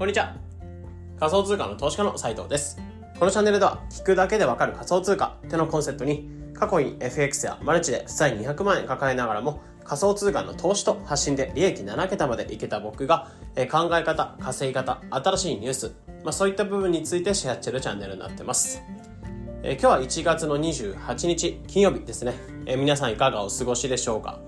[0.00, 0.34] こんにちは。
[1.18, 2.80] 仮想通貨の投資家の斉藤です。
[3.18, 15.92] このチャンネルでは、聞くだけでわかる仮想通貨ってのコンセプトに、過去に FX やマルチで負債200万円抱えながらも、仮想通貨の投資と発信で利益7桁までいけた僕が、え考え方、稼ぎ方、新しいニュース、
[16.24, 18.80] まあ、そういった部分についてシェアしてるチャンネルになってます。
[19.62, 22.32] え今日は1月の28日金曜日ですね、
[22.64, 24.40] え皆さんいかがお過ごしでしょうか？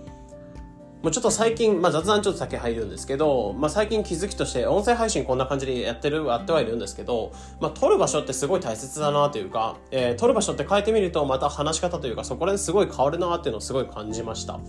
[1.02, 14.60] もうちょっと最近、まあ、雑談ちょっと先入るんですけど、まあ、最近気づきとして音声配信こんな感じでやってる、やってはいるんですけど、まあ、撮る場所ってすごい大切だなというか、えー、撮る場所って変えてみるとまた話し方というかそこら辺すごい変わるなっていうのをすごい感じました。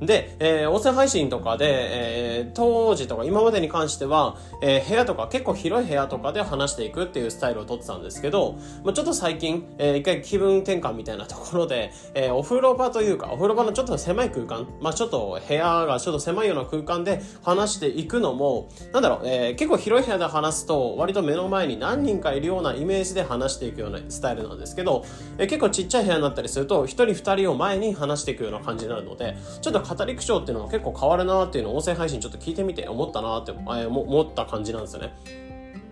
[0.00, 25.04] で、えー、音声配信とかで、えー、当時とか今までに関しては、えー、部屋とか結構広い部屋とかで話していくっていうスタイルをとってたんですけど、まあ、ちょっと最近、えー、一回気分転換みたいなところで、えー、お風呂場というか、お風呂場のちょっと狭い空間、まあちょっと部屋がちょっと狭いような空間で話していくのも、なんだろう、えー、結構広い部屋で話すと、割と目の前に何人かいるようなイメージで話していくようなスタイルなんですけど、
[25.38, 35.14] えー、結構ちっちゃい部屋になったりすると、一人二人を前に話していくような感じになるので、ちょっと語り口調っていうのも結構変わるなっていうのを音声配信ちょっと聞いてみて思ったなって思った感じなんですよね。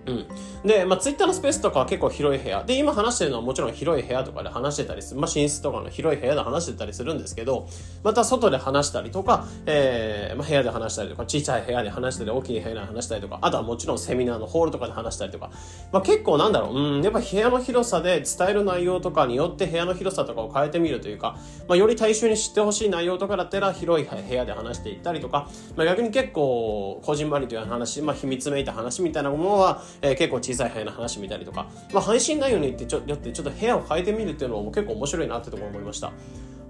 [0.06, 0.26] うん。
[0.64, 2.64] で、まあ、ツイッターのスペースとかは結構広い部屋。
[2.64, 5.20] で、今話してるのはもちろん広い部屋とかで話してたりする。
[5.20, 7.68] まあ、寝室とかの広い部屋で話してたりするんですけど、
[8.02, 15.50] また外で話したりとか、えー、まあ、部屋で話したりとか、小さい部屋で話したり、大きい部屋で話したりとか、あとはもちろんセミナーのホールとかで話したりとか、
[15.92, 21.36] まあ、結構なんだろう、うん、やっぱ部屋の広さで伝える内容とかによって部屋の広さとかを変えてみるというか、
[21.68, 36.12] まあ、より大衆に知ってほしい内容とかだったら広い部屋で話していったりとか、まあ、逆に結構、こじんまりという話、まあ、秘密めいた話みたいなものは、えー、結構小さい部屋の話見たりとか、まあ、配信内容によってちょよってちょっと部屋を変えてみるっていうのも結構面白いなってところ思いました。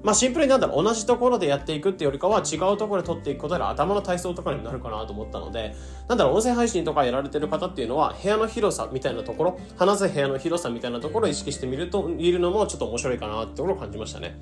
[0.03, 5.77] まあシンプルになんだろう、同じところでやっていくってよりかは違うところで撮っていくことで頭の体操とかにもなるかなと思ったので、
[6.09, 14.36] なんだろう、音声配信とかやられてる方っていうのは部屋の広さみたいなところ、話す部屋の広さみたいなところを意識してみると、いるのもちょっと面白いかなってところを感じましたね。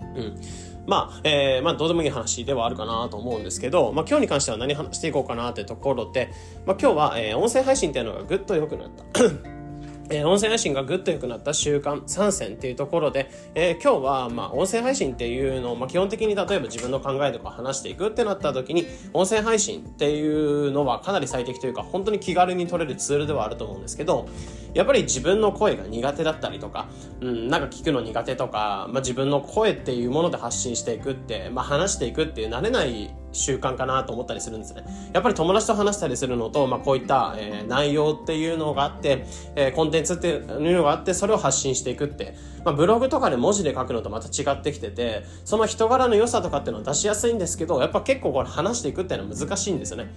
[0.00, 0.40] うん。
[0.86, 6.30] まあ、えー、まあ、どうでもいい話ではあるかなと思うんですけど、まあ、今日に関しては何話していこうかなってところで、
[6.66, 9.59] まあ、今日は、えー、音声配信っていうのがぐっと良くなった。
[10.12, 24.28] えー、音声配信がぐっと良くなった習慣3選っていうところで、えー、今日は、まあ、音声配信っていうのを、まあ、基本的に例えば自分の考えとか話していくってなった時に、音声配信っていうのはかなり最適というか、本当に気軽に取れるツールではあると思うんですけど、
[24.74, 26.88] やっぱり自分の声が苦手だったりとか、
[27.20, 34.84] うん、なんか聞くの苦手とか、まあ、自分の声っていうもので発信していくって、まあ、話していくっていう慣れない習慣かなと思ったりするんですね。
[35.12, 50.12] やっぱり友達と話したりするのと、まあ、こういった、えー、内容っていうのがあって、えー、コンテンツっていうのがあって、それを発信していくって、まあ、ブログとかで文字で書くのとまた違ってきてて、その人柄の良さとかっていうのは出しやすいんですけど、やっぱ結構これ話していくっていうのは難しいんですよね。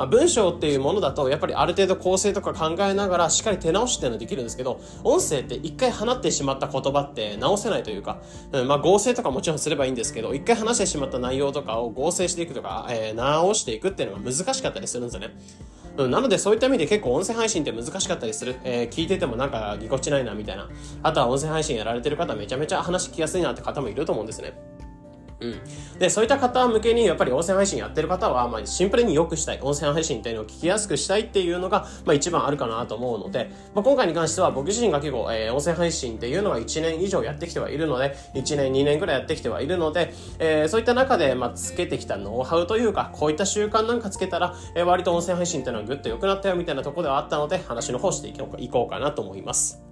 [0.00, 15.36] まあ、文章っていうものだとやっぱりある程度構成とか考えながらしっかり手直しっていうのはできるんですけど音声って一回放ってしまった言葉って直せないというか、うん、まあ合成とかもちろんすればいいんですけど一回話してしまった内容とかを合成していくとか、えー、直していくっていうのが難しかったりするんですよね。
[15.98, 18.56] うん、なのでそういった意味で結構音声配信って難しかったりする。
[18.64, 20.70] えー、聞いててもなんかぎこちないなみたいな。
[21.02, 24.69] あとは音声配信やられてる方めちゃめちゃ話聞きやすいなって方もいると思うんですね。
[25.40, 25.98] うん。
[25.98, 29.60] で、そういった方向けに、やっぱり音声配信やってる方は、まあ、シンプルに良くしたい。
[29.62, 49.82] 音声配信っていうのを聞きやすくしたいっていうのが、まあ、一番あるかなと思うので、まあ、今回に関しては僕自身が結構、えー、音声配信っていうのが1年以上やってきてはいるので、1年、2年ぐらいやってきてはいるので、えー、そういった中で、まあ、つけてきたノウハウというか、こういった習慣なんかつけたら、えー、割と音声配信っていうのはぐっと良くなったよみたいなところではあったので、話の方していこうかなと思います。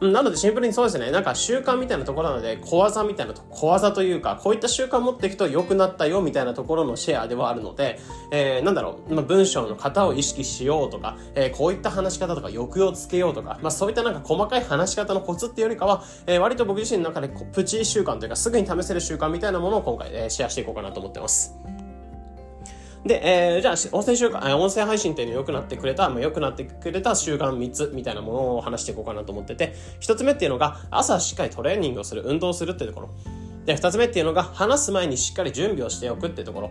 [0.00, 1.10] なのでシンプルにそうですね。
[1.10, 7.98] なんか習慣みたいなところなので、小技みたいなと、小技というか、こういった習慣を持っていくと良くなったよみたいなところのシェアではあるので、
[8.30, 21.56] えー、なんだろう、まあ、文章の型を意識しようとか、えー、こういった話し方とか抑揚つけようとか、まあそういったなんか細かい話し方のコツっていうよりかは、えー、割と僕自身の中でプチ習慣というか、すぐに試せる習慣みたいなものを今回、えー、シェアしていこうかなと思ってます。
[23.06, 33.10] で、えー、じゃあ、音声習慣、音声配信っていうの良くなってくれた、まあ、良くなってくれた習慣3つみたいなものを話していこうかなと思ってて、1つ目っていうのが、朝しっかりトレーニングをする、運動するっていうところ。
[33.64, 36.70] で、2つ目っていうのが、話す前にしっかり準備をしておくっていうところ。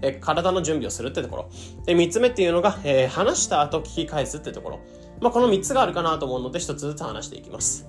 [0.00, 1.50] え体の準備をするってところ。
[1.84, 4.80] で、3つ目っていうのが、えー、話した後聞き返すってところ。
[5.20, 7.88] まあ、この3つがあるかなと思うので、1つずつ話していきます。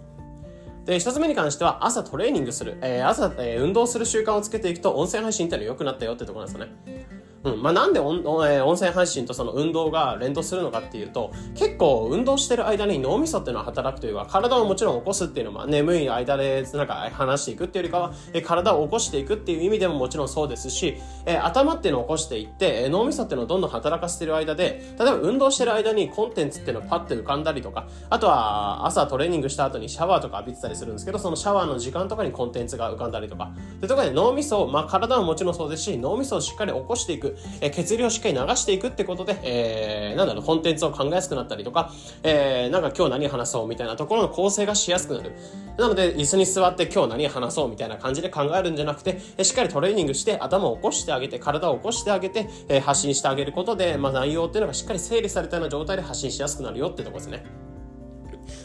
[0.86, 2.78] で、1つ目に関しては、朝トレーニングする。
[2.82, 7.19] えー、朝、えー、運動する習慣をつけていくと、音声配信っていうのは良くなったよってところなんですよね。
[7.44, 7.62] うん。
[7.62, 33.52] まあ、なんで音,、えー、音声配信とその運動が連動するのかっていうと結構運動してる間に脳みそっていうのは働くというか体をもちろん起こすっていうのは眠い間でなんか話していくっていうよりかは、えー、体を起こしていくっていう意味でももちろんそうですし、えー、頭っていうのを起こしていって、えー、脳みそっていうのをどんどん働かせてる間で例えば運動してる間にコンテンツっていうのがパッて浮かんだりとかあとは朝トレーニングした後にシャワーとか浴びてたりするんですけどそのシャワーの時間とかにコンテンツが浮かんだりとか。
[33.80, 37.29] でとかで脳みそ、まあ、体はもちろんそうですし脳みそをしっかり起こしていく、
[37.62, 41.92] え、血流をしっかり流していくってことで、えー、なんだろう、コンテンツを考えやすくなったりとか、
[42.24, 45.32] えー、なんか今日何話そうみたいなところの構成がしやすくなる。
[45.78, 57.69] なので、椅子に座って今日何話そうみたいな感じで考えるんじゃなくて、えしっかりトレーニングして頭を起こしてあげて、体を起こしてあげて、え発信してあげることで、まあ内容っていうのがしっかり整理されたような状態で発信しやすくなるよってとこですね。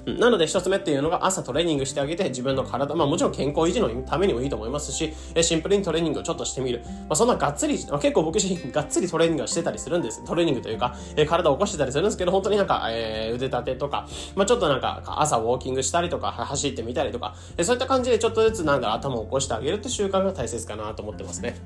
[0.07, 6.83] なので一つ目っていうのが朝トレーニングしてあげて自分の体、まあもちろん健康維持のためにもいいと思いますし、シンプルにトレーニングをちょっとしてみる。
[6.85, 10.23] まあそんながっつり、まあ、結構僕自身 がっつりトレーニングをしてたりするんです。
[10.25, 21.57] トレーニングというか、え、体を起こしてたりするんですけど、本当になんか、えー、腕立てとか、まあちょっとなんか朝ウォーキングしたりとか、走ってみたりとか、え、そういった感じでちょっとずつなんだ頭を起こしてあげるって習慣が大切かなと思ってますね。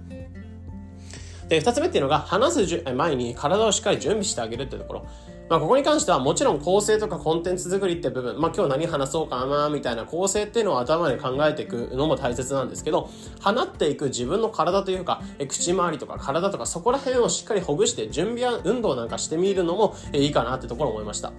[1.49, 5.07] で、二つ目っていうのが、話す前に体をしっかり準備してあげるっていうところ。
[5.49, 13.09] まあ、ここに関してはもちろん構成とかコンテンツ作りって部分、まあ、今日何話そうかな、みたいな構成っていうのを頭で考えていくのも大切なんですけど、
[13.43, 21.33] 放っていく自分の体というか、え口周りとか体とかそこら辺をしっかりほぐして準備や運動なんかしてみるのもいいかなってところ思いました。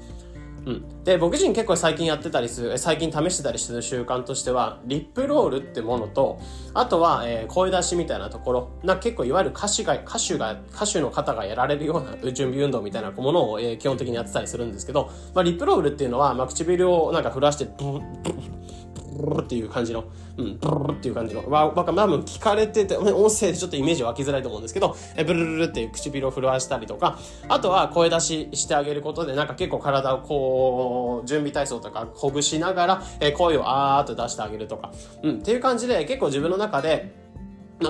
[0.66, 6.40] うん、で僕自身結構最近やってたりする最近試してたりする習慣としてはリップロールってものと
[6.74, 18.60] あとは、えー、声出しみたいなところな結構いわゆる歌手が歌手が歌手の方がやられるような準備運動みたいなものを、えー、基本的にやってたりするんですけど、まあ、リップロールっていうのは、まあ、唇をなんか振らしてブンブン
[19.22, 20.06] ルっていう感じの、
[20.38, 34.92] うん、ブルルっていう感じの、わ、わか、多分聞かれてて、音声でちょっとイメージ湧きづらいと思うんですけど、えブルルルっていう唇を震わしたりとか、あとは声出ししてあげることで、なんか結構体をこう、準備体操とかほぐしながら、え声をあーっと出してあげるとか、
[35.24, 37.29] うん、っていう感じで結構自分の中で、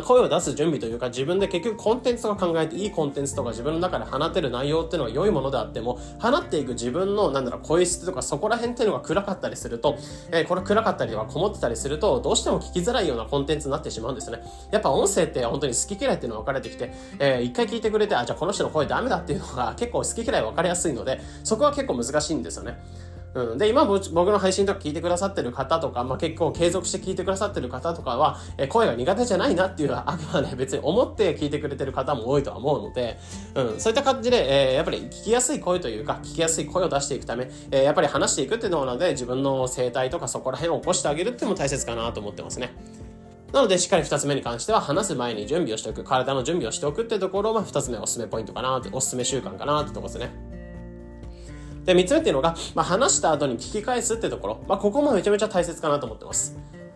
[0.03, 9.97] 声を出す準備というか自分で結局コンテンツとか考えていいコンテンツとか自分の中で放てる内容っていうのは良いものであっても放っていく自分のなんだろう声質とかそこら辺っていうのが暗かったりすると、
[10.31, 14.41] えー、これ暗かったりとかこもってたりするとどうしても聞きづらいようなコンテンツになってしまうんですね。
[14.71, 22.79] やっぱ音声って本当に好き嫌いっていうのが分かれてきて、えー、一回聞いてくれてあじゃあこの人の声ダメだっていうのが結構好き嫌い分かりやすいのでそこは結構難しいんですよね。
[23.33, 33.19] うん、で、今僕の配信とか聞いてくださってる方とか、まあ、結構継続して聞いてくださってる方とかは、え声が苦手じゃないなっていうのは、あくまで別に思って聞いてくれてる方も多いとは思うので、
[33.53, 42.73] うん、そういった感じで、えー、やっぱり聞きやすい声というか、聞きやすい声を出していくため、えー、やっぱり話していくっていうのなので、自分の生態とかそこら辺を起こしてあげるっていうのも大切かなと思ってますね。
[43.53, 50.48] なので、しっかり二つ目に関しては、話す前に準備をしておく、体の準備をしておくってところが二つ目おすすめポイントかなって、おすすめ習慣かなってとこですね。
[51.89, 54.63] で、三つ目っていうのが、まあ、話した後に聞き返すってところ。
[54.67, 56.55] まあ、ここもめちゃめちゃ大切かなと思ってます。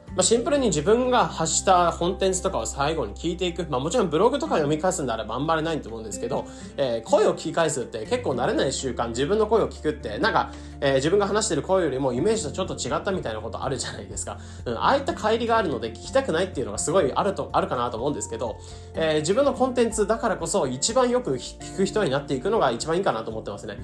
[0.10, 3.66] まあ、シンプルに自分が発したコンテンツとかを最後に聞いていく。
[3.68, 6.46] まあ、もちろんブログとか読み返すんであればあんまりないと思うんですけど、
[6.78, 14.38] えー、声を聞き返すって結構慣れない習慣、自分の声を聞くって、なんか、えー、自分が話してる声よりもイメージとちょっと違ったみたいなことあるじゃないですか。
[14.66, 18.58] うん、ああいった乖離があるので聞きたくないっていうのがすごいあると、あるかなと思うんですけど、
[18.94, 23.80] えー、自分のコンテンツだからこそ一番よく聞く人になっていくのが一番いいかなと思ってますね。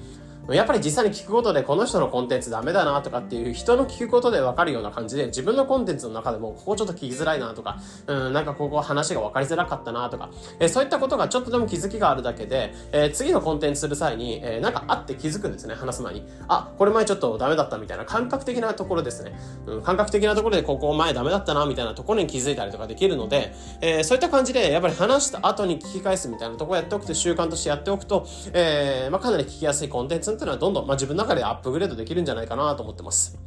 [0.48, 16.26] やっぱり実際に聞くことでこの人のコンテンツダメだなとかっていう人の聞くことで分かるような感じで自分のコンテンツの中でもここちょっと聞きづらいなとか、うん、なんかここ話が分かりづらかったなとか、えー、そういったことがちょっとでも気づきがあるだけで、えー、次のコンテンツする際に、えー、なんかあって気づくんですね、話す前に。
[16.48, 19.38] あ、これ前ちょっとダメだったみたいな感覚的なところですね。
[19.66, 33.38] うん、感覚的なところでここ前ダメだったなみたいなところに気づいたりとかできるので、え、そういった感じでやっぱり話した後に聞き返すみたいなところをやっておくと習慣としてやっておくと、え、まあ、かなり聞きやすいコンテンツっていうのはどんどん、まあ、自分の中でアップグレードできるんじゃないかなと思ってます。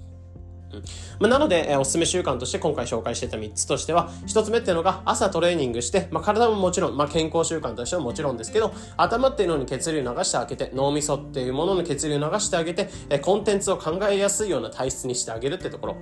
[1.20, 15.98] まあ、なので、えー、おすすめ習慣として今回紹介してた3つとしては、1つ目っていうのが朝トレーニングして、まあ、体ももちろん、まあ、健康習慣としてはもちろんですけど、頭っていうのに血流流してあげて、脳みそっていうものの血流流してあげて、えー、コンテンツを考えやすいような体質にしてあげるってところ。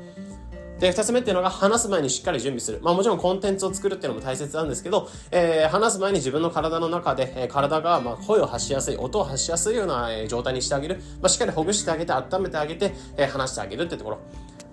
[0.82, 2.80] で、二つ目っていうのが話す前にしっかり準備する。
[2.82, 10.96] まあもちろんコンテンツを作るっていうのも大切なんですけど、えー、話す前に自分の体の中で、えー、体がまあ声を発しやすい、音を発しやすいような、え、状態にしてあげる。
[11.22, 14.18] まあしっかりほぐしてあげて、温めてあげて、えー、話してあげるってところ。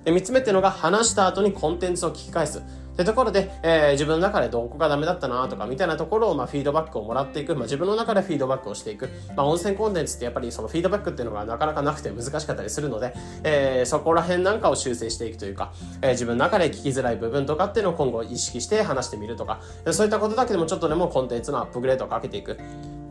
[0.03, 2.63] で、三つ目っていうのが話した後にコンテンツを聞き返す。
[2.99, 13.15] ってところで、えー、自分の中でどこがダメだったなとかみたいなところを、まあ、フィードバックをもらっていく、まあ、自分の中でフィードバックをしていく、まあ、温泉コンテンツってやっぱりそのフィードバックっていうのがなかなかなくて難しかったりするので、
[13.45, 19.61] えー、そこら辺なんかを修正していくというか、えー、自分の中で聞きづらい部分とかっていうのを今後意識して話してみるとか
[19.93, 22.59] そういったことだけでもちょっとでもコンテンツのアップグレードをかけていく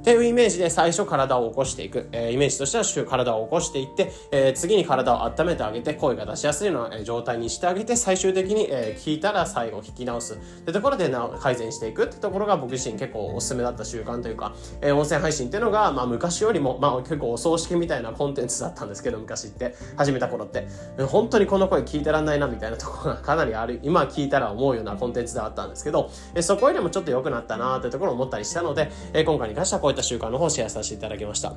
[0.07, 10.35] っていうイメージで最初体を起こしていく、えー、イメージとしては体を起こしていって、えー、次に体を温めてあげて声が出しやすいような状態にしてあげて最終的に、えー、聞いたら最後聞き直す。
[10.35, 19.75] ってところで改善していくってところが僕自身結構おすすめだった習慣というか、えー、音声配信っていうのが、まあ、昔よりも、まあ、結構お葬式みたいなコンテンツだったんですけど昔って。
[19.97, 20.69] 始めた頃って。
[21.07, 31.53] 本当にこの声聞いてらんないなみたいなところがかなりある今聞いたら思うようなコンテンツではあったんですけど、えー、そこよりもちょっと良くなったなーってところを思ったりしたので、えー、今回に関してはこういった習慣の方をシェアさせていただきました。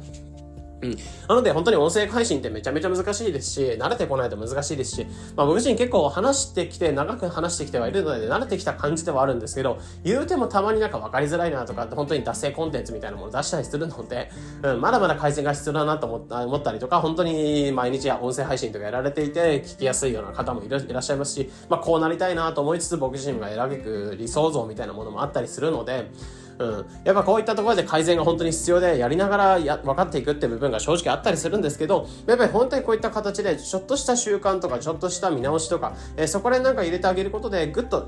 [0.82, 0.96] うん。
[1.28, 5.06] なので本当に音声配信ってめちゃめちゃ難しいですし、慣れてこないと難しいですし、
[5.36, 14.30] まあ僕自身結構話してきて、長く話してきてはいるので、慣れてきた感じではあるんですけど、言うてもたまになんか分かりづらいなとか、本当に脱線コンテンツみたいなものを出したりするので、
[14.62, 26.10] うん、まだまだ改善が必要だなと思ったりとか、本当に毎日音声配信とかやられていて、聞きやすいような方もいらっしゃいますし、まあこうなりたいなと思いつつ、僕自身が選べく理想像みたいなものもあったりするので、
[26.60, 26.86] うん。
[27.04, 38.06] やっぱこういったところで改善が本当に必要で、やりながらや分かっていくって部分が正直あったりするんですけど、やっぱり本当にこういった形で、ちょっとした習慣とか、ちょっとした見直しとか、えー、そこでなんか入れてあげることで、ぐっと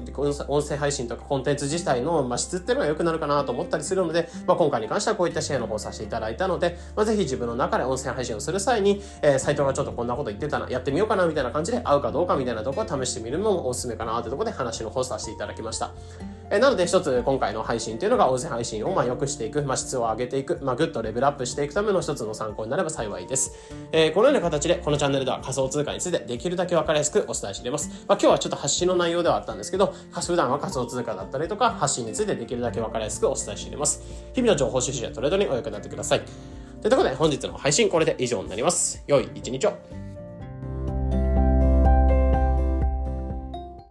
[0.49, 15.92] 音声配信とかコンテンツ自体の、まあ、質っていうのが良くなるかなと思ったりするので、まあ、今回に関してはこういったシェアの方させていただいたので、まあ、ぜひ自分の中で音声配信をする際に、えー、サイトがちょっとこんなこと言ってたな、やってみようかなみたいな感じで合うかどうかみたいなところを試してみるのもおすすめかなというところで話の方させていただきました。
[16.52, 23.54] え、なので一つ今回の配信というのが音声配信をまあよくしていく、まあ、質を上げていく、まあ、ぐっとレベルアップしていくための一つの参考になれば幸いです。
[23.90, 27.88] えー、このような形で、このチャンネルでは仮想通貨についてできるだけ分かりやすくお伝えしています。
[28.06, 34.02] まあ、今日はちょっと発信の内容ではあったんですけど、普段は仮想通貨だったりとか、発信についてできるだけ分かりやすくお伝えしています。
[34.35, 36.21] 日々の情報収集やトレードにお役立てください。
[36.82, 39.02] ということで、本日の配信これで以上になります。
[39.06, 40.12] 良い一日を。